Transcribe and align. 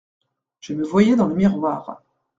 Je 0.61 0.73
me 0.73 0.83
voyais 0.83 1.15
dans 1.15 1.27
le 1.27 1.35
miroir. 1.35 2.01